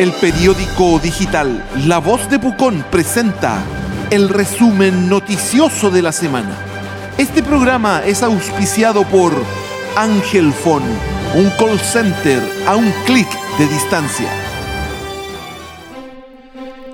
El 0.00 0.12
periódico 0.12 0.98
digital 0.98 1.62
La 1.86 1.98
Voz 1.98 2.30
de 2.30 2.38
Pucón 2.38 2.82
presenta 2.90 3.62
el 4.10 4.30
resumen 4.30 5.10
noticioso 5.10 5.90
de 5.90 6.00
la 6.00 6.10
semana. 6.10 6.56
Este 7.18 7.42
programa 7.42 8.00
es 8.06 8.22
auspiciado 8.22 9.02
por 9.02 9.30
Ángel 9.96 10.54
Phone, 10.54 10.86
un 11.34 11.50
call 11.58 11.78
center 11.78 12.42
a 12.66 12.76
un 12.76 12.90
clic 13.04 13.28
de 13.58 13.66
distancia. 13.66 14.30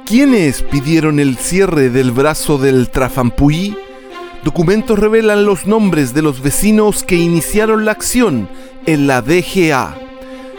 ¿Quiénes 0.05 0.63
pidieron 0.63 1.21
el 1.21 1.37
cierre 1.37 1.91
del 1.91 2.11
brazo 2.11 2.59
del 2.59 2.91
Trafampuí? 2.91 3.77
Documentos 4.43 4.99
revelan 4.99 5.45
los 5.45 5.69
nombres 5.69 6.13
de 6.13 6.23
los 6.23 6.43
vecinos 6.43 7.05
que 7.05 7.15
iniciaron 7.15 7.85
la 7.85 7.93
acción 7.93 8.49
en 8.85 9.07
la 9.07 9.23
DGA. 9.23 10.06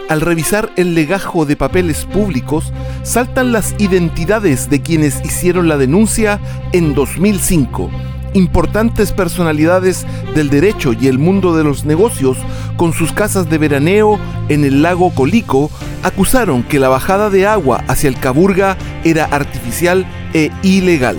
Al 0.09 0.21
revisar 0.21 0.71
el 0.77 0.95
legajo 0.95 1.45
de 1.45 1.57
papeles 1.57 2.05
públicos, 2.05 2.71
saltan 3.03 3.51
las 3.51 3.75
identidades 3.77 4.69
de 4.69 4.81
quienes 4.81 5.23
hicieron 5.25 5.67
la 5.67 5.75
denuncia 5.75 6.39
en 6.71 6.93
2005. 6.93 7.89
Importantes 8.33 9.11
personalidades 9.11 10.05
del 10.33 10.49
derecho 10.49 10.93
y 10.93 11.07
el 11.07 11.19
mundo 11.19 11.57
de 11.57 11.65
los 11.65 11.83
negocios, 11.83 12.37
con 12.77 12.93
sus 12.93 13.11
casas 13.11 13.49
de 13.49 13.57
veraneo 13.57 14.17
en 14.47 14.63
el 14.63 14.81
lago 14.81 15.13
Colico, 15.13 15.69
acusaron 16.03 16.63
que 16.63 16.79
la 16.79 16.87
bajada 16.87 17.29
de 17.29 17.45
agua 17.45 17.83
hacia 17.89 18.07
el 18.07 18.17
Caburga 18.17 18.77
era 19.03 19.25
artificial 19.25 20.05
e 20.33 20.51
ilegal. 20.63 21.17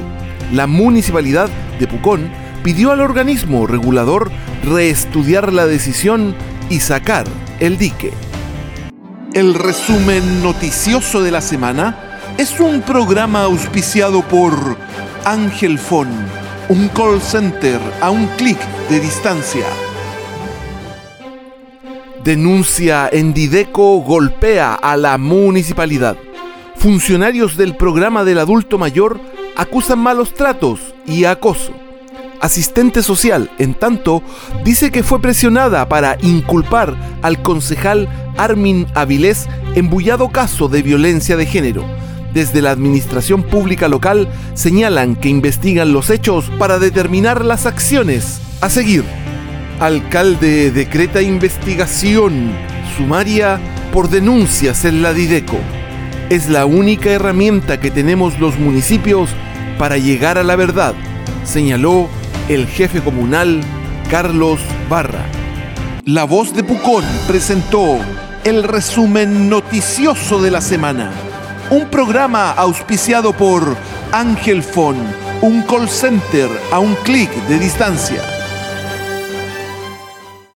La 0.50 0.66
municipalidad 0.66 1.50
de 1.78 1.86
Pucón 1.86 2.30
pidió 2.64 2.92
al 2.92 3.02
organismo 3.02 3.66
regulador 3.66 4.30
reestudiar 4.64 5.52
la 5.52 5.66
decisión 5.66 6.34
y 6.70 6.80
sacar 6.80 7.26
el 7.60 7.76
dique. 7.76 8.12
El 9.34 9.52
resumen 9.52 10.42
noticioso 10.42 11.22
de 11.22 11.30
la 11.30 11.42
semana 11.42 12.34
es 12.38 12.58
un 12.60 12.80
programa 12.80 13.42
auspiciado 13.42 14.22
por 14.22 14.54
Ángel 15.24 15.78
Phone, 15.78 16.10
un 16.70 16.88
call 16.88 17.20
center 17.20 17.78
a 18.00 18.10
un 18.10 18.26
clic 18.38 18.58
de 18.88 19.00
distancia. 19.00 19.66
Denuncia 22.24 23.10
en 23.12 23.34
Dideco 23.34 23.98
golpea 23.98 24.74
a 24.74 24.96
la 24.96 25.18
municipalidad. 25.18 26.16
Funcionarios 26.76 27.58
del 27.58 27.76
programa 27.76 28.24
del 28.24 28.38
adulto 28.38 28.78
mayor 28.78 29.20
acusan 29.56 29.98
malos 29.98 30.32
tratos 30.32 30.80
y 31.06 31.24
acoso 31.24 31.74
asistente 32.40 33.02
social, 33.02 33.50
en 33.58 33.74
tanto, 33.74 34.22
dice 34.64 34.90
que 34.90 35.02
fue 35.02 35.20
presionada 35.20 35.88
para 35.88 36.16
inculpar 36.22 36.94
al 37.22 37.42
concejal 37.42 38.08
Armin 38.38 38.86
Avilés 38.94 39.46
en 39.74 39.90
bullado 39.90 40.30
caso 40.30 40.68
de 40.68 40.82
violencia 40.82 41.36
de 41.36 41.44
género. 41.44 41.84
Desde 42.32 42.62
la 42.62 42.70
administración 42.70 43.42
pública 43.42 43.88
local 43.88 44.28
señalan 44.54 45.16
que 45.16 45.28
investigan 45.28 45.92
los 45.92 46.10
hechos 46.10 46.50
para 46.58 46.78
determinar 46.78 47.44
las 47.44 47.66
acciones 47.66 48.40
a 48.60 48.70
seguir. 48.70 49.04
Alcalde 49.80 50.70
decreta 50.70 51.22
investigación 51.22 52.52
sumaria 52.96 53.60
por 53.92 54.08
denuncias 54.08 54.84
en 54.84 55.02
la 55.02 55.12
Dideco. 55.12 55.58
Es 56.30 56.48
la 56.48 56.66
única 56.66 57.10
herramienta 57.10 57.80
que 57.80 57.90
tenemos 57.90 58.38
los 58.38 58.58
municipios 58.58 59.30
para 59.78 59.96
llegar 59.96 60.38
a 60.38 60.42
la 60.42 60.56
verdad, 60.56 60.94
señaló 61.44 62.08
el 62.48 62.66
jefe 62.66 63.00
comunal 63.00 63.60
Carlos 64.10 64.60
Barra. 64.88 65.24
La 66.04 66.24
voz 66.24 66.54
de 66.54 66.64
Pucón 66.64 67.04
presentó 67.26 67.98
el 68.48 68.62
resumen 68.62 69.50
noticioso 69.50 70.40
de 70.40 70.50
la 70.50 70.62
semana. 70.62 71.10
Un 71.70 71.86
programa 71.90 72.50
auspiciado 72.52 73.34
por 73.34 73.76
Ángel 74.10 74.62
Fon, 74.62 74.96
un 75.42 75.60
call 75.62 75.86
center 75.86 76.48
a 76.72 76.78
un 76.78 76.94
clic 77.04 77.30
de 77.46 77.58
distancia. 77.58 78.37